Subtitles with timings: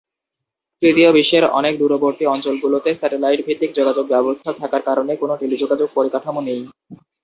[0.81, 6.61] তৃতীয় বিশ্বের অনেক দূরবর্তী অঞ্চলগুলোতে স্যাটেলাইট ভিত্তিক যোগাযোগ ব্যবস্থা থাকার কারণে কোন টেলিযোগাযোগ পরিকাঠামো নেই।